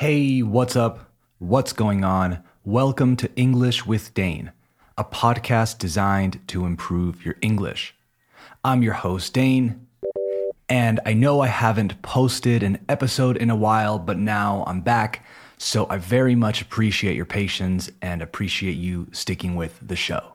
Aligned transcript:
Hey, 0.00 0.40
what's 0.40 0.76
up? 0.76 1.12
What's 1.40 1.74
going 1.74 2.04
on? 2.04 2.42
Welcome 2.64 3.16
to 3.16 3.30
English 3.36 3.84
with 3.84 4.14
Dane, 4.14 4.50
a 4.96 5.04
podcast 5.04 5.76
designed 5.76 6.40
to 6.48 6.64
improve 6.64 7.22
your 7.22 7.36
English. 7.42 7.94
I'm 8.64 8.82
your 8.82 8.94
host, 8.94 9.34
Dane, 9.34 9.88
and 10.70 11.00
I 11.04 11.12
know 11.12 11.42
I 11.42 11.48
haven't 11.48 12.00
posted 12.00 12.62
an 12.62 12.78
episode 12.88 13.36
in 13.36 13.50
a 13.50 13.54
while, 13.54 13.98
but 13.98 14.16
now 14.16 14.64
I'm 14.66 14.80
back, 14.80 15.22
so 15.58 15.86
I 15.90 15.98
very 15.98 16.34
much 16.34 16.62
appreciate 16.62 17.14
your 17.14 17.26
patience 17.26 17.90
and 18.00 18.22
appreciate 18.22 18.78
you 18.78 19.06
sticking 19.12 19.54
with 19.54 19.78
the 19.86 19.96
show. 19.96 20.32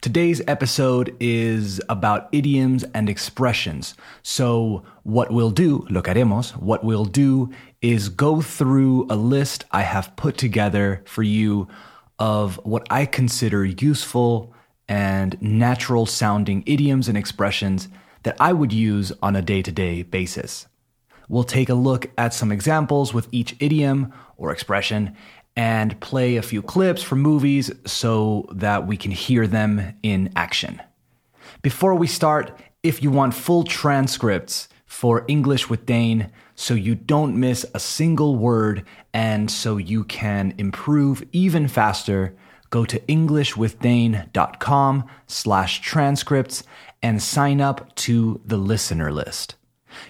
Today's 0.00 0.42
episode 0.46 1.16
is 1.18 1.80
about 1.88 2.28
idioms 2.32 2.84
and 2.94 3.08
expressions. 3.08 3.94
So, 4.22 4.84
what 5.02 5.30
we'll 5.30 5.50
do, 5.50 5.86
lo 5.88 6.02
que 6.02 6.12
haremos, 6.12 6.50
what 6.56 6.84
we'll 6.84 7.06
do 7.06 7.50
is 7.80 8.08
go 8.08 8.42
through 8.42 9.06
a 9.08 9.16
list 9.16 9.64
I 9.70 9.82
have 9.82 10.14
put 10.16 10.36
together 10.36 11.02
for 11.06 11.22
you 11.22 11.68
of 12.18 12.56
what 12.64 12.86
I 12.90 13.06
consider 13.06 13.64
useful 13.64 14.52
and 14.88 15.40
natural 15.40 16.06
sounding 16.06 16.64
idioms 16.66 17.08
and 17.08 17.16
expressions 17.16 17.88
that 18.24 18.36
I 18.38 18.52
would 18.52 18.72
use 18.72 19.12
on 19.22 19.36
a 19.36 19.42
day 19.42 19.62
to 19.62 19.72
day 19.72 20.02
basis. 20.02 20.66
We'll 21.28 21.44
take 21.44 21.70
a 21.70 21.74
look 21.74 22.10
at 22.18 22.34
some 22.34 22.52
examples 22.52 23.14
with 23.14 23.28
each 23.32 23.56
idiom 23.58 24.12
or 24.36 24.50
expression 24.50 25.16
and 25.56 25.98
play 26.00 26.36
a 26.36 26.42
few 26.42 26.62
clips 26.62 27.02
from 27.02 27.20
movies 27.20 27.70
so 27.86 28.48
that 28.52 28.86
we 28.86 28.96
can 28.96 29.10
hear 29.10 29.46
them 29.46 29.94
in 30.02 30.32
action. 30.34 30.82
Before 31.62 31.94
we 31.94 32.06
start, 32.06 32.58
if 32.82 33.02
you 33.02 33.10
want 33.10 33.34
full 33.34 33.64
transcripts 33.64 34.68
for 34.86 35.24
English 35.28 35.70
with 35.70 35.86
Dane, 35.86 36.30
so 36.54 36.74
you 36.74 36.94
don't 36.94 37.38
miss 37.38 37.66
a 37.74 37.80
single 37.80 38.36
word 38.36 38.84
and 39.12 39.50
so 39.50 39.76
you 39.76 40.04
can 40.04 40.54
improve 40.58 41.24
even 41.32 41.68
faster, 41.68 42.36
go 42.70 42.84
to 42.84 42.98
englishwithdane.com 43.00 45.04
slash 45.26 45.80
transcripts 45.80 46.64
and 47.02 47.22
sign 47.22 47.60
up 47.60 47.94
to 47.96 48.40
the 48.44 48.56
listener 48.56 49.12
list. 49.12 49.56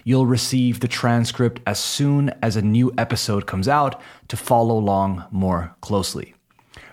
You'll 0.03 0.25
receive 0.25 0.79
the 0.79 0.87
transcript 0.87 1.61
as 1.65 1.79
soon 1.79 2.29
as 2.41 2.55
a 2.55 2.61
new 2.61 2.93
episode 2.97 3.45
comes 3.45 3.67
out 3.67 4.01
to 4.27 4.37
follow 4.37 4.77
along 4.77 5.25
more 5.31 5.75
closely. 5.81 6.35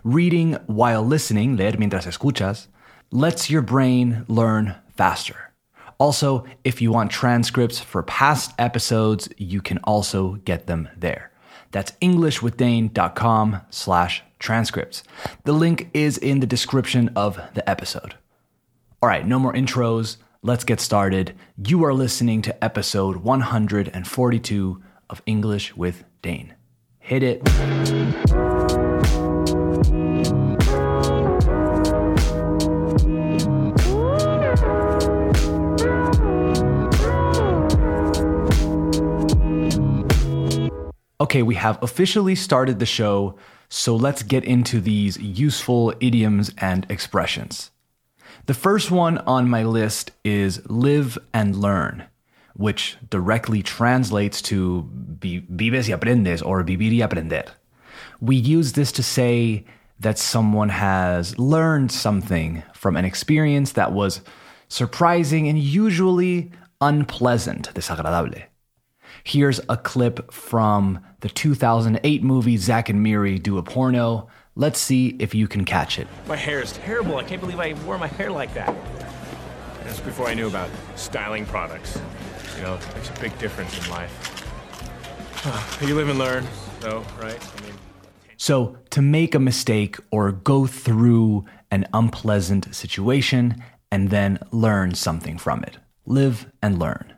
Reading 0.05 0.55
while 0.67 1.05
listening, 1.05 1.57
leer 1.57 1.77
mientras 1.79 2.07
escuchas, 2.07 2.69
lets 3.11 3.51
your 3.51 3.63
brain 3.63 4.25
learn 4.29 4.75
faster. 4.97 5.53
Also, 5.99 6.45
if 6.65 6.83
you 6.83 6.91
want 6.91 7.11
transcripts 7.11 7.79
for 7.79 8.03
past 8.03 8.53
episodes, 8.59 9.29
you 9.37 9.63
can 9.63 9.79
also 9.85 10.35
get 10.45 10.67
them 10.67 10.89
there. 10.97 11.31
That's 11.71 11.93
englishwithdane.com 12.03 13.61
slash 13.71 14.23
transcripts. 14.39 15.05
The 15.45 15.53
link 15.53 15.89
is 15.95 16.19
in 16.19 16.41
the 16.41 16.47
description 16.47 17.11
of 17.15 17.41
the 17.55 17.69
episode. 17.69 18.17
All 19.01 19.09
right, 19.09 19.27
no 19.27 19.39
more 19.39 19.53
intros 19.53 20.17
let's 20.45 20.65
get 20.65 20.81
started. 20.81 21.37
You 21.57 21.85
are 21.85 21.95
listening 21.95 22.43
to 22.43 22.65
episode 22.65 23.19
142 23.19 24.83
of 25.09 25.23
English 25.25 25.77
with 25.77 26.03
Dane. 26.21 26.55
Hit 26.99 27.23
it. 27.23 27.43
Okay, 41.21 41.43
we 41.43 41.55
have 41.55 41.81
officially 41.83 42.35
started 42.35 42.81
the 42.81 42.87
show, 42.87 43.37
so 43.69 43.95
let's 43.95 44.25
get 44.25 44.45
into 44.45 44.81
these 44.81 45.17
useful 45.19 45.95
idioms 46.01 46.51
and 46.59 46.85
expressions. 46.91 47.71
The 48.47 48.55
first 48.55 48.91
one 48.91 49.19
on 49.19 49.49
my 49.49 49.63
list 49.63 50.11
is 50.25 50.69
live 50.69 51.19
and 51.33 51.57
learn, 51.57 52.05
which 52.55 52.97
directly 53.11 53.63
translates 53.63 54.43
to 54.43 54.89
vives 55.21 55.89
y 55.89 55.95
aprendes 55.95 56.43
or 56.43 56.63
vivir 56.63 56.93
y 56.93 57.03
aprender. 57.03 57.45
We 58.21 58.37
use 58.37 58.73
this 58.73 58.93
to 58.93 59.03
say 59.03 59.65
that 60.01 60.19
someone 60.19 60.71
has 60.71 61.39
learned 61.39 61.93
something 61.93 62.63
from 62.75 62.97
an 62.97 63.05
experience 63.05 63.73
that 63.73 63.93
was 63.93 64.21
surprising 64.69 65.49
and 65.49 65.59
usually 65.59 66.51
unpleasant, 66.81 67.73
desagradable. 67.75 68.43
Here's 69.25 69.61
a 69.69 69.77
clip 69.77 70.33
from 70.33 71.01
the 71.21 71.29
2008 71.29 72.23
movie 72.25 72.57
Zack 72.57 72.89
and 72.89 73.03
Miri 73.03 73.39
Do 73.39 73.59
a 73.59 73.63
Porno 73.63 74.29
Let's 74.55 74.79
see 74.79 75.17
if 75.19 75.35
you 75.35 75.49
can 75.49 75.65
catch 75.65 75.99
it. 75.99 76.07
My 76.27 76.37
hair 76.37 76.61
is 76.61 76.73
terrible. 76.73 77.17
I 77.17 77.25
can't 77.25 77.41
believe 77.41 77.59
I 77.59 77.73
wore 77.85 77.97
my 77.97 78.07
hair 78.07 78.31
like 78.31 78.53
that. 78.55 78.75
That's 79.85 80.01
before 80.01 80.29
I 80.29 80.35
knew 80.35 80.47
about 80.47 80.69
styling 80.95 81.47
products. 81.47 81.99
You 82.57 82.63
know, 82.63 82.75
it 82.75 82.95
makes 82.95 83.09
a 83.09 83.21
big 83.21 83.39
difference 83.39 83.83
in 83.83 83.91
life. 83.91 84.13
you 85.81 85.95
live 85.95 86.11
and 86.11 86.19
learn, 86.19 86.47
though, 86.81 87.03
right? 87.21 87.39
I 87.59 87.63
mean, 87.63 87.75
so, 88.37 88.77
to 88.91 89.01
make 89.01 89.35
a 89.35 89.39
mistake 89.39 89.99
or 90.11 90.33
go 90.33 90.67
through 90.67 91.45
an 91.71 91.87
unpleasant 91.95 92.75
situation 92.75 93.63
and 93.91 94.11
then 94.11 94.39
learn 94.51 94.95
something 94.95 95.39
from 95.39 95.63
it. 95.63 95.79
Live 96.07 96.51
and 96.61 96.79
learn. 96.79 97.15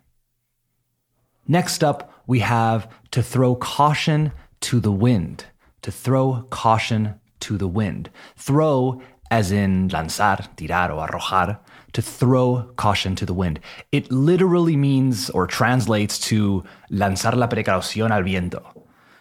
Next 1.48 1.82
up, 1.82 2.12
we 2.26 2.40
have 2.40 2.88
to 3.10 3.22
throw 3.22 3.54
caution 3.56 4.32
to 4.60 4.80
the 4.80 4.92
wind. 4.92 5.46
To 5.82 5.90
throw 5.90 6.46
caution 6.50 7.18
to 7.44 7.58
the 7.58 7.68
wind. 7.68 8.10
Throw, 8.36 9.00
as 9.30 9.52
in 9.52 9.88
lanzar, 9.88 10.48
tirar, 10.56 10.90
o 10.90 10.98
arrojar, 11.06 11.58
to 11.92 12.02
throw 12.02 12.70
caution 12.76 13.14
to 13.16 13.26
the 13.26 13.34
wind. 13.34 13.60
It 13.92 14.10
literally 14.10 14.76
means 14.76 15.30
or 15.30 15.46
translates 15.46 16.18
to 16.30 16.64
lanzar 16.90 17.34
la 17.36 17.46
precaución 17.46 18.10
al 18.10 18.22
viento. 18.22 18.62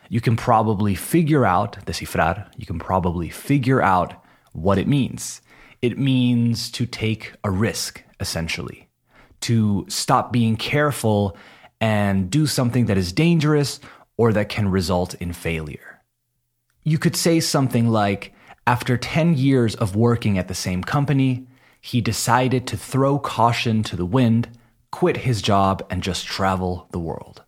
You 0.10 0.22
can 0.22 0.36
probably 0.36 0.96
figure 0.96 1.46
out, 1.46 1.86
descifrar, 1.86 2.48
you 2.58 2.66
can 2.66 2.80
probably 2.80 3.30
figure 3.30 3.82
out 3.82 4.14
what 4.54 4.78
it 4.78 4.88
means. 4.88 5.42
It 5.82 5.98
means 5.98 6.72
to 6.72 6.86
take 6.86 7.34
a 7.44 7.52
risk, 7.52 8.04
essentially, 8.20 8.90
to 9.42 9.86
stop 9.90 10.32
being 10.32 10.56
careful 10.56 11.36
and 11.82 12.30
do 12.30 12.48
something 12.48 12.86
that 12.86 12.98
is 12.98 13.12
dangerous 13.12 13.80
or 14.16 14.32
that 14.34 14.50
can 14.50 14.70
result 14.70 15.16
in 15.16 15.34
failure. 15.34 15.93
You 16.84 16.98
could 16.98 17.16
say 17.16 17.40
something 17.40 17.88
like, 17.88 18.34
after 18.68 18.98
10 18.98 19.36
years 19.36 19.76
of 19.76 19.96
working 19.96 20.38
at 20.38 20.48
the 20.48 20.54
same 20.54 20.84
company, 20.84 21.48
he 21.80 22.02
decided 22.02 22.66
to 22.68 22.78
throw 22.78 23.20
caution 23.20 23.84
to 23.84 23.96
the 23.96 24.06
wind, 24.06 24.50
quit 24.92 25.18
his 25.18 25.42
job, 25.42 25.86
and 25.90 26.02
just 26.02 26.26
travel 26.26 26.88
the 26.92 27.00
world. 27.00 27.44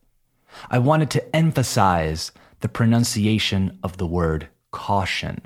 I 0.70 0.80
wanted 0.80 1.10
to 1.12 1.36
emphasize 1.36 2.32
the 2.60 2.70
pronunciation 2.70 3.78
of 3.84 3.98
the 3.98 4.08
word 4.08 4.50
caution. 4.72 5.42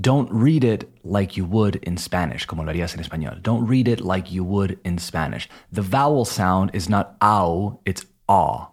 Don't 0.00 0.30
read 0.32 0.64
it 0.64 0.90
like 1.04 1.36
you 1.36 1.44
would 1.44 1.76
in 1.76 1.96
Spanish, 1.96 2.46
como 2.46 2.62
lo 2.62 2.72
harías 2.72 2.96
en 2.96 3.02
español. 3.02 3.42
Don't 3.42 3.66
read 3.66 3.88
it 3.88 4.00
like 4.00 4.30
you 4.30 4.44
would 4.44 4.78
in 4.84 4.98
Spanish. 4.98 5.48
The 5.72 5.82
vowel 5.82 6.24
sound 6.24 6.70
is 6.72 6.88
not 6.88 7.16
ow, 7.22 7.80
it's 7.84 8.06
ah. 8.28 8.72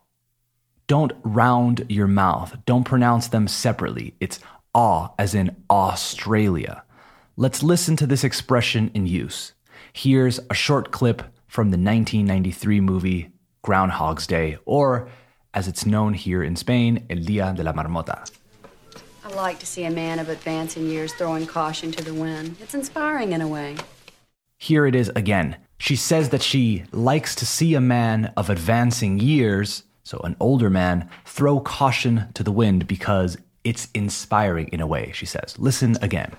Don't 0.88 1.13
round 1.23 1.84
your 1.90 2.06
mouth. 2.06 2.56
Don't 2.68 2.84
pronounce 2.84 3.29
them 3.29 3.47
separately. 3.47 4.13
It's 4.19 4.40
awe, 4.73 5.09
as 5.18 5.34
in 5.34 5.56
Australia. 5.68 6.84
Let's 7.35 7.63
listen 7.63 7.96
to 7.97 8.06
this 8.06 8.23
expression 8.23 8.91
in 8.94 9.07
use. 9.07 9.53
Here's 9.94 10.40
a 10.47 10.53
short 10.53 10.91
clip 10.91 11.23
from 11.47 11.72
the 11.72 11.78
1993 11.78 12.81
movie 12.81 13.31
Groundhog's 13.63 14.28
Day, 14.28 14.59
or 14.66 15.09
as 15.56 15.68
it's 15.68 15.88
known 15.88 16.13
here 16.13 16.44
in 16.44 16.56
Spain, 16.56 17.03
El 17.09 17.17
Día 17.17 17.56
de 17.56 17.63
la 17.63 17.73
Marmota. 17.73 18.29
I 19.23 19.29
like 19.29 19.58
to 19.59 19.66
see 19.66 19.85
a 19.85 19.90
man 19.91 20.20
of 20.20 20.29
advancing 20.29 20.85
years 20.85 21.14
throwing 21.14 21.47
caution 21.47 21.91
to 21.93 22.03
the 22.03 22.14
wind. 22.14 22.58
It's 22.61 22.76
inspiring 22.76 23.31
in 23.31 23.41
a 23.41 23.47
way. 23.47 23.76
Here 24.59 24.85
it 24.85 24.93
is 24.93 25.09
again. 25.16 25.58
She 25.79 25.96
says 25.96 26.29
that 26.29 26.43
she 26.43 26.84
likes 26.91 27.34
to 27.35 27.46
see 27.46 27.73
a 27.73 27.81
man 27.81 28.31
of 28.38 28.52
advancing 28.52 29.20
years 29.20 29.84
so 30.05 30.19
an 30.19 30.37
older 30.40 30.69
man, 30.69 31.09
throw 31.25 31.59
caution 31.59 32.28
to 32.35 32.43
the 32.43 32.52
wind 32.52 32.87
because 32.87 33.37
it's 33.63 33.90
inspiring 33.96 34.69
in 34.69 34.79
a 34.79 34.87
way, 34.87 35.11
she 35.13 35.25
says. 35.25 35.57
Listen 35.57 35.97
again. 36.02 36.31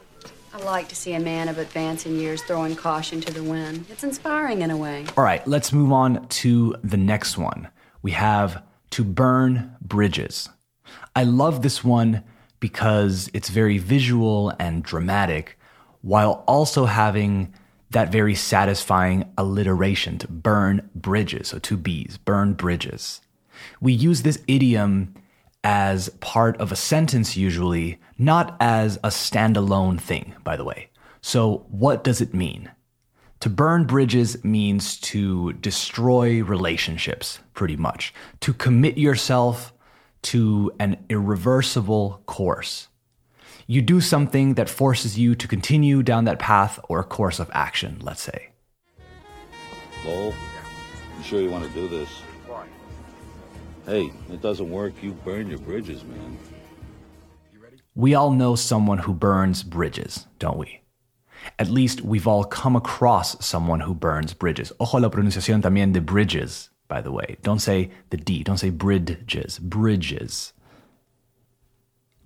I 0.55 0.59
like 0.63 0.89
to 0.89 0.97
see 0.97 1.13
a 1.13 1.21
man 1.21 1.49
of 1.49 1.59
advancing 1.59 2.17
years 2.17 2.43
throwing 2.43 2.77
caution 2.77 3.21
to 3.21 3.33
the 3.33 3.43
wind. 3.43 3.85
It's 3.91 4.05
inspiring 4.05 4.63
in 4.63 4.71
a 4.71 4.77
way. 4.77 5.05
All 5.19 5.25
right, 5.25 5.47
let's 5.47 5.73
move 5.73 5.93
on 5.93 6.27
to 6.29 6.77
the 6.83 6.97
next 6.97 7.37
one. 7.37 7.69
We 8.03 8.13
have 8.13 8.63
to 8.91 9.05
burn 9.05 9.77
bridges. 9.83 10.49
I 11.15 11.25
love 11.25 11.63
this 11.63 11.83
one 11.83 12.23
because 12.61 13.29
it's 13.35 13.51
very 13.51 13.79
visual 13.79 14.53
and 14.61 14.83
dramatic 14.83 15.59
while 16.03 16.45
also 16.47 16.87
having 16.87 17.53
that 17.91 18.13
very 18.13 18.35
satisfying 18.37 19.33
alliteration 19.37 20.19
to 20.19 20.29
burn 20.29 20.89
bridges. 20.95 21.49
So 21.49 21.59
two 21.59 21.77
B's, 21.77 22.17
burn 22.17 22.55
bridges. 22.55 23.21
We 23.81 23.93
use 23.93 24.23
this 24.23 24.43
idiom 24.47 25.15
as 25.65 26.09
part 26.21 26.57
of 26.59 26.71
a 26.71 26.77
sentence, 26.77 27.37
usually, 27.37 27.99
not 28.19 28.57
as 28.61 28.97
a 28.99 29.09
standalone 29.09 30.01
thing, 30.01 30.35
by 30.45 30.57
the 30.57 30.65
way. 30.65 30.91
So, 31.21 31.67
what 31.71 32.05
does 32.05 32.21
it 32.21 32.33
mean? 32.33 32.71
To 33.41 33.51
burn 33.51 33.85
bridges 33.85 34.43
means 34.45 34.99
to 35.01 35.53
destroy 35.55 36.43
relationships, 36.43 37.41
pretty 37.53 37.77
much, 37.77 38.15
to 38.41 38.55
commit 38.55 38.97
yourself 38.97 39.73
to 40.23 40.73
an 40.79 41.05
irreversible 41.09 42.23
course. 42.27 42.89
You 43.67 43.83
do 43.83 44.01
something 44.01 44.55
that 44.55 44.71
forces 44.71 45.19
you 45.19 45.35
to 45.35 45.49
continue 45.49 46.03
down 46.03 46.25
that 46.25 46.39
path 46.39 46.79
or 46.89 47.03
course 47.03 47.41
of 47.41 47.51
action, 47.53 47.99
let's 48.01 48.23
say. 48.23 48.51
Lowell, 50.05 50.33
you 51.19 51.25
sure 51.25 51.41
you 51.41 51.51
want 51.51 51.65
to 51.65 51.71
do 51.71 51.89
this? 51.89 52.09
Why? 53.87 53.93
Hey, 53.93 54.13
it 54.31 54.43
doesn't 54.43 54.71
work. 54.71 54.95
You 55.03 55.13
burn 55.13 55.49
your 55.49 55.59
bridges, 55.59 56.05
man. 56.05 56.39
We 57.95 58.15
all 58.15 58.31
know 58.31 58.55
someone 58.55 58.99
who 58.99 59.15
burns 59.15 59.63
bridges, 59.63 60.27
don't 60.39 60.59
we? 60.59 60.83
At 61.59 61.71
least 61.71 62.03
we've 62.03 62.27
all 62.27 62.45
come 62.45 62.77
across 62.77 63.43
someone 63.45 63.81
who 63.81 63.95
burns 63.95 64.35
bridges. 64.35 64.73
Ojo 64.81 64.99
la 64.99 65.09
pronunciación 65.09 65.63
también 65.63 65.93
de 65.93 66.01
bridges, 66.01 66.69
by 66.89 67.01
the 67.01 67.13
way. 67.13 67.37
Don't 67.43 67.61
say 67.61 67.91
the 68.11 68.17
D, 68.17 68.43
don't 68.43 68.59
say 68.59 68.71
bridges, 68.71 69.59
bridges. 69.59 70.53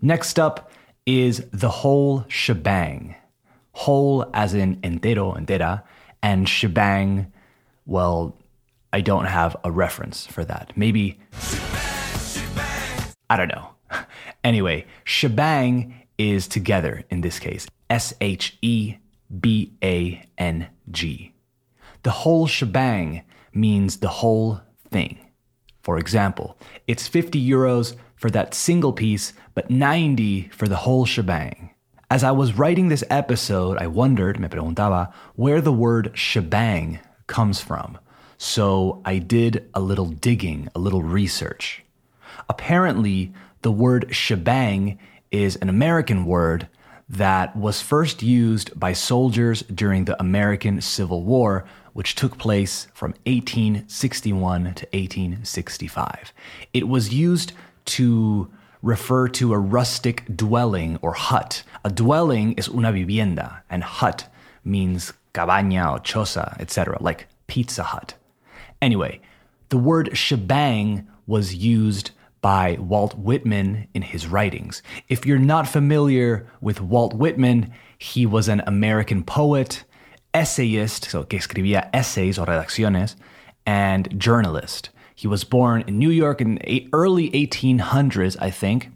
Next 0.02 0.40
up 0.40 0.72
is 1.06 1.44
the 1.52 1.68
whole 1.68 2.24
shebang. 2.28 3.14
Whole 3.72 4.28
as 4.34 4.54
in 4.54 4.76
entero, 4.76 5.36
entera, 5.38 5.84
and 6.22 6.48
shebang, 6.48 7.32
well, 7.86 8.36
I 8.92 9.00
don't 9.00 9.26
have 9.26 9.56
a 9.62 9.70
reference 9.70 10.26
for 10.26 10.44
that. 10.44 10.72
Maybe. 10.76 11.20
I 13.28 13.36
don't 13.36 13.48
know. 13.48 13.70
Anyway, 14.42 14.86
shebang 15.04 15.94
is 16.16 16.48
together 16.48 17.04
in 17.10 17.20
this 17.20 17.38
case. 17.38 17.66
S 17.90 18.14
H 18.22 18.56
E 18.62 18.96
B 19.38 19.74
A 19.84 20.22
N 20.38 20.68
G. 20.90 21.34
The 22.04 22.10
whole 22.10 22.46
shebang 22.46 23.22
means 23.52 23.98
the 23.98 24.08
whole 24.08 24.62
thing. 24.90 25.18
For 25.82 25.98
example, 25.98 26.56
it's 26.86 27.06
50 27.06 27.38
euros 27.46 27.96
for 28.16 28.30
that 28.30 28.54
single 28.54 28.94
piece, 28.94 29.34
but 29.54 29.70
90 29.70 30.48
for 30.48 30.66
the 30.66 30.76
whole 30.76 31.04
shebang. 31.04 31.70
As 32.10 32.24
I 32.24 32.32
was 32.32 32.58
writing 32.58 32.88
this 32.88 33.04
episode, 33.08 33.78
I 33.78 33.86
wondered, 33.86 34.40
me 34.40 34.48
preguntaba, 34.48 35.12
where 35.36 35.60
the 35.60 35.72
word 35.72 36.12
shebang 36.14 36.98
comes 37.26 37.60
from. 37.60 37.98
So 38.42 39.02
I 39.04 39.18
did 39.18 39.68
a 39.74 39.80
little 39.80 40.06
digging, 40.06 40.70
a 40.74 40.78
little 40.78 41.02
research. 41.02 41.82
Apparently, 42.48 43.34
the 43.60 43.70
word 43.70 44.16
shebang 44.16 44.98
is 45.30 45.56
an 45.56 45.68
American 45.68 46.24
word 46.24 46.66
that 47.06 47.54
was 47.54 47.82
first 47.82 48.22
used 48.22 48.80
by 48.80 48.94
soldiers 48.94 49.60
during 49.64 50.06
the 50.06 50.18
American 50.18 50.80
Civil 50.80 51.22
War, 51.22 51.66
which 51.92 52.14
took 52.14 52.38
place 52.38 52.88
from 52.94 53.10
1861 53.26 54.62
to 54.62 54.86
1865. 54.94 56.32
It 56.72 56.88
was 56.88 57.12
used 57.12 57.52
to 57.84 58.50
refer 58.80 59.28
to 59.28 59.52
a 59.52 59.58
rustic 59.58 60.24
dwelling 60.34 60.98
or 61.02 61.12
hut. 61.12 61.62
A 61.84 61.90
dwelling 61.90 62.54
is 62.54 62.68
una 62.68 62.90
vivienda, 62.90 63.62
and 63.68 63.84
hut 63.84 64.28
means 64.64 65.12
cabaña 65.34 65.92
or 65.92 65.98
choza, 65.98 66.58
etc., 66.58 66.96
like 67.02 67.26
Pizza 67.46 67.82
Hut. 67.82 68.14
Anyway, 68.82 69.20
the 69.68 69.78
word 69.78 70.16
shebang 70.16 71.06
was 71.26 71.54
used 71.54 72.10
by 72.40 72.76
Walt 72.80 73.18
Whitman 73.18 73.86
in 73.94 74.02
his 74.02 74.26
writings. 74.26 74.82
If 75.08 75.26
you're 75.26 75.38
not 75.38 75.68
familiar 75.68 76.46
with 76.60 76.80
Walt 76.80 77.14
Whitman, 77.14 77.72
he 77.98 78.24
was 78.24 78.48
an 78.48 78.62
American 78.66 79.22
poet, 79.22 79.84
essayist, 80.32 81.04
so 81.04 81.24
que 81.24 81.38
escribía 81.38 81.90
essays 81.92 82.38
o 82.38 82.44
redacciones, 82.44 83.16
and 83.66 84.18
journalist. 84.18 84.88
He 85.14 85.28
was 85.28 85.44
born 85.44 85.84
in 85.86 85.98
New 85.98 86.10
York 86.10 86.40
in 86.40 86.54
the 86.54 86.88
early 86.94 87.30
1800s, 87.32 88.36
I 88.40 88.50
think, 88.50 88.88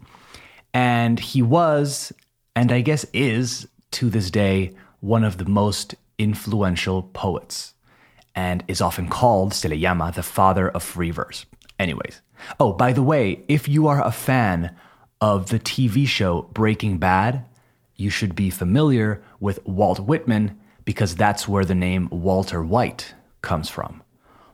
and 0.73 1.19
he 1.19 1.43
was, 1.43 2.11
and 2.55 2.71
I 2.71 2.81
guess 2.81 3.05
is, 3.13 3.67
to 3.91 4.09
this 4.09 4.31
day, 4.31 4.73
one 5.01 5.23
of 5.23 5.37
the 5.37 5.45
most 5.45 5.93
influential 6.17 7.03
poets, 7.03 7.74
and 8.35 8.63
is 8.67 8.81
often 8.81 9.07
called, 9.07 9.53
se 9.53 9.69
the 9.69 10.23
father 10.23 10.69
of 10.69 10.83
free 10.83 11.11
verse. 11.11 11.45
Anyways, 11.79 12.21
oh, 12.59 12.73
by 12.73 12.93
the 12.93 13.03
way, 13.03 13.43
if 13.47 13.67
you 13.67 13.87
are 13.87 14.05
a 14.05 14.11
fan 14.11 14.75
of 15.21 15.49
the 15.49 15.59
TV 15.59 16.07
show 16.07 16.43
Breaking 16.53 16.97
Bad, 16.97 17.45
you 17.95 18.09
should 18.09 18.35
be 18.35 18.49
familiar 18.49 19.21
with 19.39 19.65
Walt 19.65 19.99
Whitman 19.99 20.59
because 20.83 21.15
that's 21.15 21.47
where 21.47 21.65
the 21.65 21.75
name 21.75 22.09
Walter 22.11 22.63
White 22.63 23.13
comes 23.41 23.69
from. 23.69 24.03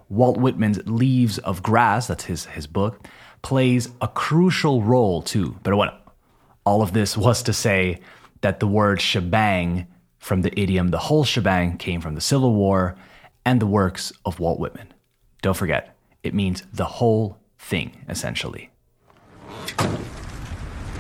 Walt 0.10 0.38
Whitman's 0.38 0.80
Leaves 0.86 1.38
of 1.40 1.64
Grass, 1.64 2.08
that's 2.08 2.26
his, 2.26 2.46
his 2.46 2.68
book, 2.68 3.08
plays 3.42 3.90
a 4.02 4.08
crucial 4.08 4.84
role 4.84 5.22
too. 5.22 5.58
But 5.64 5.74
bueno, 5.74 5.98
all 6.66 6.82
of 6.82 6.94
this 6.94 7.18
was 7.18 7.44
to 7.44 7.54
say 7.54 8.00
that 8.42 8.60
the 8.60 8.68
word 8.68 9.02
shebang 9.02 9.88
from 10.20 10.44
the 10.44 10.60
idiom 10.60 10.90
the 10.90 11.00
whole 11.00 11.24
shebang 11.24 11.78
came 11.78 12.00
from 12.00 12.14
the 12.14 12.22
Civil 12.22 12.54
War 12.54 12.96
and 13.46 13.62
the 13.62 13.68
works 13.68 14.12
of 14.26 14.40
Walt 14.40 14.60
Whitman. 14.60 14.94
Don't 15.42 15.58
forget, 15.58 15.96
it 16.24 16.34
means 16.34 16.64
the 16.74 16.86
whole 16.86 17.38
thing, 17.58 18.06
essentially. 18.08 18.70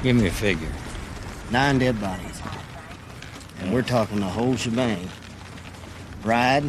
Give 0.03 0.15
me 0.15 0.27
a 0.27 0.31
figure. 0.31 0.71
Nine 1.51 1.79
dead 1.79 1.99
bodies. 2.01 2.41
And 3.59 3.71
we're 3.71 3.83
talking 3.83 4.19
the 4.19 4.25
whole 4.25 4.55
shebang. 4.55 5.07
Bride, 6.23 6.63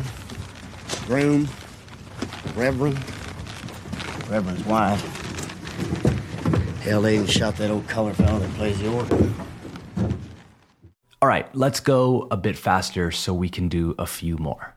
groom, 1.07 1.49
reverend, 2.55 2.99
reverend's 4.29 4.65
wife. 4.65 5.01
Hell, 6.83 7.03
they 7.03 7.15
even 7.15 7.27
shot 7.27 7.57
that 7.57 7.71
old 7.71 7.87
color 7.89 8.13
fellow 8.13 8.39
that 8.41 8.51
plays 8.55 8.79
the 8.81 8.93
organ. 8.93 9.35
All 11.23 11.29
right, 11.29 11.47
let's 11.55 11.79
go 11.81 12.27
a 12.31 12.37
bit 12.37 12.59
faster 12.59 13.13
so 13.13 13.33
we 13.33 13.49
can 13.49 13.69
do 13.69 13.95
a 13.99 14.07
few 14.07 14.37
more. 14.37 14.72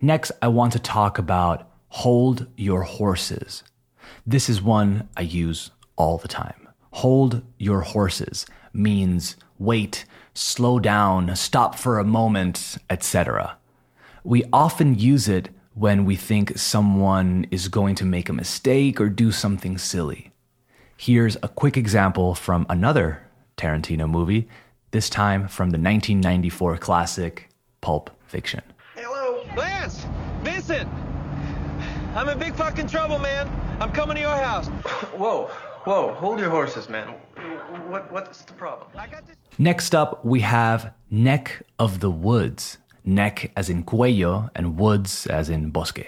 Next, 0.00 0.30
I 0.40 0.48
want 0.48 0.72
to 0.74 0.78
talk 0.78 1.18
about 1.18 1.68
hold 1.88 2.46
your 2.56 2.82
horses. 2.82 3.64
This 4.24 4.48
is 4.48 4.62
one 4.62 5.08
I 5.16 5.22
use 5.22 5.72
all 5.96 6.18
the 6.18 6.28
time. 6.28 6.68
Hold 6.92 7.42
your 7.58 7.80
horses 7.80 8.46
means 8.72 9.36
wait, 9.58 10.04
slow 10.34 10.78
down, 10.78 11.34
stop 11.34 11.74
for 11.74 11.98
a 11.98 12.04
moment, 12.04 12.78
etc. 12.88 13.56
We 14.22 14.44
often 14.52 14.96
use 14.96 15.28
it 15.28 15.48
when 15.74 16.04
we 16.04 16.14
think 16.14 16.56
someone 16.56 17.46
is 17.50 17.66
going 17.66 17.96
to 17.96 18.04
make 18.04 18.28
a 18.28 18.32
mistake 18.32 19.00
or 19.00 19.08
do 19.08 19.32
something 19.32 19.78
silly. 19.78 20.30
Here's 20.96 21.36
a 21.42 21.48
quick 21.48 21.76
example 21.76 22.36
from 22.36 22.66
another 22.68 23.22
Tarantino 23.56 24.08
movie, 24.08 24.48
this 24.92 25.10
time 25.10 25.48
from 25.48 25.70
the 25.70 25.78
1994 25.78 26.76
classic 26.78 27.48
Pulp 27.80 28.10
Fiction. 28.26 28.62
Hello, 29.58 29.70
Lance, 29.70 30.06
Vincent. 30.44 30.88
I'm 32.14 32.28
in 32.28 32.38
big 32.38 32.54
fucking 32.54 32.86
trouble, 32.86 33.18
man. 33.18 33.50
I'm 33.80 33.90
coming 33.90 34.14
to 34.14 34.20
your 34.20 34.36
house. 34.36 34.68
Whoa, 35.16 35.46
whoa, 35.82 36.14
hold 36.14 36.38
your 36.38 36.48
horses, 36.48 36.88
man. 36.88 37.08
What, 37.88 38.12
what's 38.12 38.42
the 38.42 38.52
problem? 38.52 38.88
I 38.96 39.08
got 39.08 39.26
this. 39.26 39.34
Next 39.58 39.96
up, 39.96 40.24
we 40.24 40.38
have 40.40 40.94
Neck 41.10 41.62
of 41.80 41.98
the 41.98 42.10
Woods. 42.10 42.78
Neck 43.04 43.50
as 43.56 43.68
in 43.68 43.82
cuello 43.82 44.48
and 44.54 44.78
woods 44.78 45.26
as 45.26 45.50
in 45.50 45.70
bosque. 45.70 46.06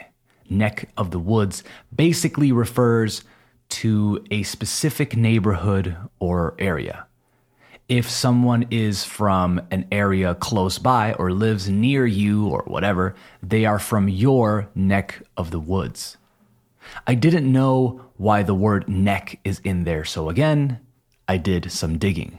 Neck 0.48 0.88
of 0.96 1.10
the 1.10 1.18
Woods 1.18 1.64
basically 1.92 2.52
refers 2.52 3.24
to 3.70 4.24
a 4.30 4.44
specific 4.44 5.16
neighborhood 5.16 5.96
or 6.20 6.54
area. 6.60 7.04
If 7.90 8.08
someone 8.08 8.68
is 8.70 9.02
from 9.02 9.60
an 9.72 9.84
area 9.90 10.36
close 10.36 10.78
by 10.78 11.12
or 11.14 11.32
lives 11.32 11.68
near 11.68 12.06
you 12.06 12.46
or 12.46 12.62
whatever, 12.68 13.16
they 13.42 13.64
are 13.64 13.80
from 13.80 14.08
your 14.08 14.68
neck 14.76 15.20
of 15.36 15.50
the 15.50 15.58
woods. 15.58 16.16
I 17.04 17.16
didn't 17.16 17.50
know 17.50 18.00
why 18.16 18.44
the 18.44 18.54
word 18.54 18.88
neck 18.88 19.40
is 19.42 19.58
in 19.64 19.82
there, 19.82 20.04
so 20.04 20.28
again, 20.28 20.78
I 21.26 21.36
did 21.36 21.72
some 21.72 21.98
digging. 21.98 22.38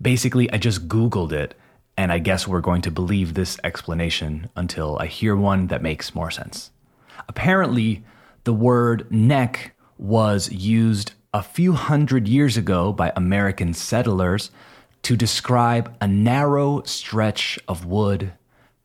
Basically, 0.00 0.48
I 0.52 0.58
just 0.58 0.86
Googled 0.86 1.32
it, 1.32 1.56
and 1.96 2.12
I 2.12 2.20
guess 2.20 2.46
we're 2.46 2.60
going 2.60 2.82
to 2.82 2.92
believe 2.92 3.34
this 3.34 3.58
explanation 3.64 4.48
until 4.54 4.96
I 5.00 5.06
hear 5.06 5.34
one 5.34 5.66
that 5.66 5.82
makes 5.82 6.14
more 6.14 6.30
sense. 6.30 6.70
Apparently, 7.28 8.04
the 8.44 8.54
word 8.54 9.10
neck 9.10 9.74
was 9.98 10.52
used 10.52 11.14
a 11.32 11.42
few 11.42 11.72
hundred 11.72 12.28
years 12.28 12.56
ago 12.56 12.92
by 12.92 13.12
American 13.16 13.74
settlers 13.74 14.52
to 15.04 15.16
describe 15.16 15.94
a 16.00 16.08
narrow 16.08 16.82
stretch 16.84 17.58
of 17.68 17.84
wood, 17.84 18.32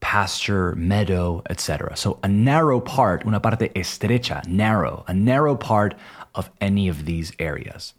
pasture, 0.00 0.74
meadow, 0.76 1.42
etc. 1.48 1.96
So 1.96 2.18
a 2.22 2.28
narrow 2.28 2.78
part, 2.80 3.24
una 3.24 3.40
parte 3.40 3.68
estrecha, 3.74 4.46
narrow, 4.46 5.04
a 5.08 5.14
narrow 5.14 5.56
part 5.56 5.94
of 6.34 6.50
any 6.60 6.88
of 6.88 7.06
these 7.06 7.32
areas. 7.38 7.94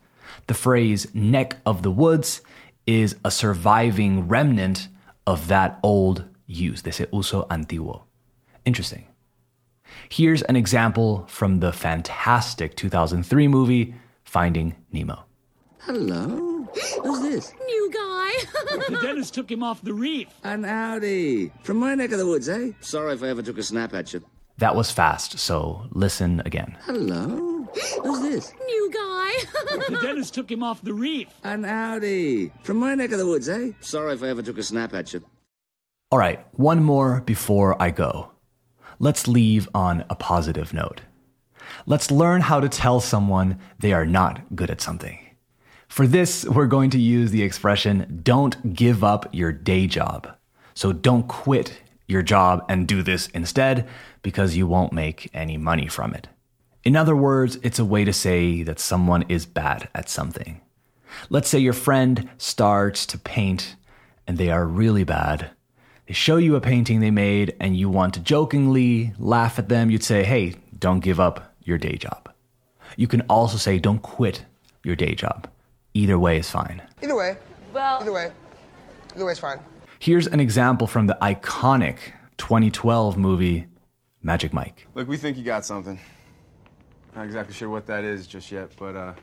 The 0.48 0.54
phrase 0.54 1.14
neck 1.14 1.58
of 1.66 1.82
the 1.82 1.92
woods 1.92 2.42
is 2.86 3.16
a 3.26 3.32
surviving 3.32 4.28
remnant 4.28 4.88
of 5.26 5.48
that 5.48 5.80
old 5.82 6.26
use, 6.46 6.84
de 6.84 6.90
ese 6.90 7.06
uso 7.12 7.48
antiguo. 7.50 8.04
Interesting. 8.66 9.06
Here's 10.10 10.44
an 10.44 10.56
example 10.56 11.26
from 11.28 11.60
the 11.60 11.74
fantastic 11.74 12.76
2003 12.76 13.48
movie 13.48 13.96
Finding 14.24 14.76
Nemo. 14.92 15.26
Hello. 15.80 16.68
Who's 17.04 17.22
this? 17.22 17.54
New 17.66 17.92
guy. 17.92 18.11
The 18.54 19.00
dentist 19.02 19.34
took 19.34 19.52
him 19.52 19.64
off 19.64 19.82
the 19.82 19.94
reef. 19.94 20.28
And 20.44 20.66
howdy. 20.66 21.52
From 21.64 21.78
my 21.78 21.96
neck 21.96 22.12
of 22.12 22.20
the 22.20 22.26
woods, 22.26 22.50
eh? 22.50 22.72
Sorry 22.82 23.14
if 23.14 23.24
I 23.24 23.28
ever 23.28 23.42
took 23.42 23.58
a 23.58 23.64
snap 23.64 23.94
at 23.94 24.14
you. 24.14 24.24
That 24.58 24.76
was 24.76 24.92
fast, 24.92 25.40
so 25.40 25.88
listen 25.92 26.42
again. 26.46 26.78
Hello. 26.86 27.68
Who's 28.04 28.22
this? 28.22 28.54
New 28.66 28.92
guy. 28.92 29.32
the 29.90 30.00
dentist 30.02 30.34
took 30.34 30.52
him 30.52 30.62
off 30.62 30.82
the 30.82 30.94
reef. 30.94 31.28
And 31.44 31.66
howdy. 31.66 32.52
From 32.64 32.78
my 32.78 32.96
neck 32.96 33.12
of 33.12 33.18
the 33.18 33.26
woods, 33.26 33.50
eh? 33.50 33.72
Sorry 33.80 34.14
if 34.14 34.24
I 34.24 34.28
ever 34.28 34.42
took 34.42 34.58
a 34.58 34.64
snap 34.64 34.94
at 34.94 35.14
you. 35.14 35.24
All 36.12 36.20
right, 36.20 36.46
one 36.60 36.84
more 36.84 37.22
before 37.22 37.82
I 37.82 37.90
go. 37.90 38.32
Let's 39.00 39.28
leave 39.28 39.70
on 39.74 40.04
a 40.10 40.16
positive 40.16 40.74
note. 40.74 41.02
Let's 41.86 42.12
learn 42.12 42.42
how 42.42 42.60
to 42.60 42.70
tell 42.70 43.00
someone 43.00 43.58
they 43.80 43.94
are 43.94 44.06
not 44.06 44.56
good 44.56 44.70
at 44.70 44.82
something. 44.82 45.18
For 45.92 46.08
this, 46.08 46.46
we're 46.46 46.68
going 46.68 46.90
to 46.92 46.98
use 46.98 47.32
the 47.32 47.44
expression 47.44 48.22
don't 48.24 48.74
give 48.74 49.04
up 49.04 49.28
your 49.34 49.52
day 49.52 49.88
job. 49.88 50.26
So 50.74 50.94
don't 50.94 51.28
quit 51.28 51.82
your 52.08 52.22
job 52.22 52.64
and 52.70 52.88
do 52.88 53.04
this 53.04 53.28
instead 53.28 53.90
because 54.22 54.56
you 54.56 54.68
won't 54.68 54.94
make 54.94 55.30
any 55.34 55.58
money 55.58 55.88
from 55.88 56.14
it. 56.14 56.30
In 56.86 56.96
other 56.96 57.14
words, 57.14 57.58
it's 57.62 57.78
a 57.78 57.84
way 57.84 58.06
to 58.06 58.14
say 58.14 58.64
that 58.64 58.80
someone 58.80 59.26
is 59.28 59.46
bad 59.46 59.90
at 59.94 60.08
something. 60.08 60.62
Let's 61.30 61.50
say 61.50 61.60
your 61.60 61.74
friend 61.74 62.30
starts 62.38 63.06
to 63.08 63.18
paint 63.18 63.76
and 64.26 64.38
they 64.38 64.50
are 64.50 64.66
really 64.66 65.04
bad. 65.04 65.52
They 66.08 66.14
show 66.14 66.38
you 66.38 66.56
a 66.56 66.62
painting 66.62 67.02
they 67.02 67.12
made 67.12 67.54
and 67.60 67.76
you 67.76 67.90
want 67.90 68.14
to 68.14 68.22
jokingly 68.22 69.12
laugh 69.20 69.60
at 69.60 69.68
them. 69.68 69.92
You'd 69.92 70.06
say, 70.06 70.24
hey, 70.24 70.56
don't 70.80 71.02
give 71.02 71.20
up 71.20 71.54
your 71.66 71.78
day 71.78 71.98
job. 71.98 72.32
You 72.96 73.10
can 73.10 73.24
also 73.24 73.58
say, 73.58 73.78
don't 73.78 74.02
quit 74.02 74.46
your 74.86 74.96
day 74.96 75.16
job. 75.16 75.50
Either 75.94 76.18
way 76.18 76.38
is 76.38 76.50
fine. 76.50 76.82
Either 77.02 77.16
way. 77.16 77.38
Well, 77.74 78.02
Either 78.02 78.12
way. 78.12 78.32
Either 79.16 79.26
way 79.26 79.32
is 79.32 79.40
fine. 79.40 79.60
Here's 80.00 80.28
an 80.28 80.40
example 80.40 80.88
from 80.88 81.08
the 81.08 81.18
iconic 81.22 81.98
2012 82.38 83.18
movie 83.18 83.68
Magic 84.24 84.54
Mike. 84.54 84.88
Look, 84.96 85.08
we 85.08 85.18
think 85.18 85.38
you 85.38 85.44
got 85.44 85.66
something. 85.66 86.00
Not 87.16 87.26
exactly 87.26 87.54
sure 87.54 87.70
what 87.70 87.86
that 87.88 88.04
is 88.04 88.26
just 88.26 88.52
yet, 88.52 88.72
but 88.80 88.96
uh, 88.96 89.14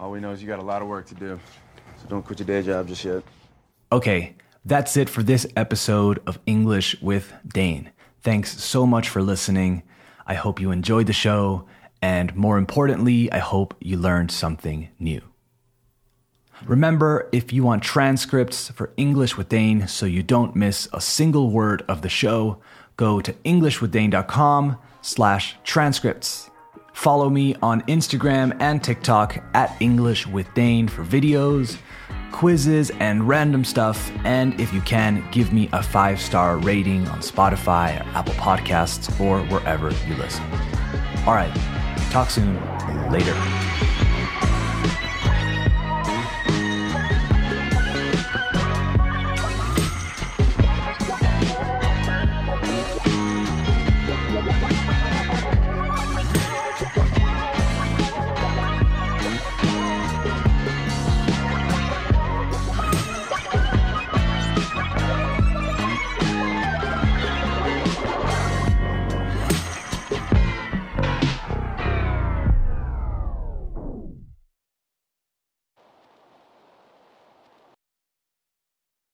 all 0.00 0.10
we 0.10 0.20
know 0.20 0.30
is 0.32 0.40
you 0.40 0.48
got 0.48 0.58
a 0.58 0.62
lot 0.62 0.80
of 0.82 0.88
work 0.88 1.06
to 1.06 1.14
do. 1.14 1.38
So 2.00 2.08
don't 2.08 2.24
quit 2.24 2.38
your 2.38 2.46
day 2.46 2.62
job 2.62 2.88
just 2.88 3.04
yet. 3.04 3.22
Okay, 3.92 4.34
that's 4.64 4.96
it 4.96 5.08
for 5.08 5.22
this 5.22 5.46
episode 5.56 6.20
of 6.26 6.38
English 6.46 7.00
with 7.02 7.32
Dane. 7.46 7.90
Thanks 8.22 8.62
so 8.62 8.86
much 8.86 9.08
for 9.08 9.22
listening. 9.22 9.82
I 10.26 10.34
hope 10.34 10.60
you 10.60 10.70
enjoyed 10.70 11.06
the 11.06 11.12
show, 11.12 11.66
and 12.02 12.34
more 12.34 12.58
importantly, 12.58 13.30
I 13.32 13.38
hope 13.38 13.74
you 13.80 13.96
learned 13.96 14.30
something 14.30 14.88
new. 14.98 15.22
Remember, 16.66 17.28
if 17.32 17.52
you 17.52 17.62
want 17.62 17.82
transcripts 17.82 18.70
for 18.70 18.90
English 18.96 19.36
with 19.36 19.48
Dane 19.48 19.86
so 19.88 20.06
you 20.06 20.22
don't 20.22 20.56
miss 20.56 20.88
a 20.92 21.00
single 21.00 21.50
word 21.50 21.84
of 21.88 22.02
the 22.02 22.08
show, 22.08 22.60
go 22.96 23.20
to 23.20 23.32
englishwithdane.com 23.32 24.78
slash 25.00 25.56
transcripts. 25.64 26.50
Follow 26.92 27.30
me 27.30 27.54
on 27.62 27.82
Instagram 27.82 28.56
and 28.60 28.82
TikTok 28.82 29.42
at 29.54 29.76
English 29.80 30.26
with 30.26 30.52
Dane 30.54 30.88
for 30.88 31.04
videos, 31.04 31.78
quizzes, 32.32 32.90
and 32.98 33.28
random 33.28 33.64
stuff. 33.64 34.10
And 34.24 34.60
if 34.60 34.72
you 34.74 34.80
can, 34.80 35.24
give 35.30 35.52
me 35.52 35.68
a 35.72 35.82
five 35.82 36.20
star 36.20 36.58
rating 36.58 37.06
on 37.08 37.20
Spotify 37.20 38.00
or 38.00 38.08
Apple 38.16 38.34
Podcasts 38.34 39.08
or 39.20 39.42
wherever 39.44 39.90
you 40.08 40.16
listen. 40.16 40.44
All 41.24 41.34
right, 41.34 41.54
talk 42.10 42.30
soon. 42.30 42.56
Later. 43.12 43.57